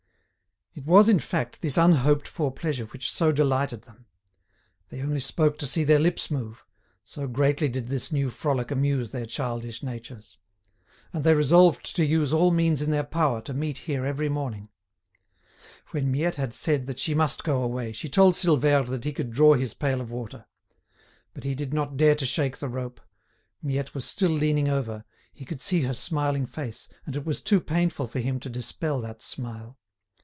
It 0.73 0.85
was, 0.85 1.09
in 1.09 1.19
fact, 1.19 1.61
this 1.61 1.77
unhoped 1.77 2.29
for 2.29 2.49
pleasure 2.49 2.85
which 2.85 3.11
so 3.11 3.33
delighted 3.33 3.81
them. 3.81 4.05
They 4.87 5.01
only 5.01 5.19
spoke 5.19 5.57
to 5.57 5.67
see 5.67 5.83
their 5.83 5.99
lips 5.99 6.31
move, 6.31 6.63
so 7.03 7.27
greatly 7.27 7.67
did 7.67 7.87
this 7.87 8.09
new 8.09 8.29
frolic 8.29 8.71
amuse 8.71 9.11
their 9.11 9.25
childish 9.25 9.83
natures. 9.83 10.37
And 11.11 11.25
they 11.25 11.33
resolved 11.35 11.93
to 11.97 12.05
use 12.05 12.31
all 12.31 12.51
means 12.51 12.81
in 12.81 12.89
their 12.89 13.03
power 13.03 13.41
to 13.41 13.53
meet 13.53 13.79
here 13.79 14.05
every 14.05 14.29
morning. 14.29 14.69
When 15.87 16.09
Miette 16.09 16.35
had 16.35 16.53
said 16.53 16.85
that 16.85 16.99
she 16.99 17.13
must 17.13 17.43
go 17.43 17.61
away, 17.61 17.91
she 17.91 18.07
told 18.07 18.35
Silvère 18.35 18.87
that 18.87 19.03
he 19.03 19.11
could 19.11 19.29
draw 19.31 19.55
his 19.55 19.73
pail 19.73 19.99
of 19.99 20.09
water. 20.09 20.45
But 21.33 21.43
he 21.43 21.53
did 21.53 21.73
not 21.73 21.97
dare 21.97 22.15
to 22.15 22.25
shake 22.25 22.57
the 22.59 22.69
rope; 22.69 23.01
Miette 23.61 23.93
was 23.93 24.05
still 24.05 24.31
leaning 24.31 24.69
over—he 24.69 25.43
could 25.45 25.59
see 25.59 25.81
her 25.81 25.93
smiling 25.93 26.45
face, 26.45 26.87
and 27.05 27.17
it 27.17 27.25
was 27.25 27.41
too 27.41 27.59
painful 27.59 28.07
to 28.07 28.21
him 28.21 28.39
to 28.39 28.49
dispel 28.49 29.01
that 29.01 29.21
smile. 29.21 29.77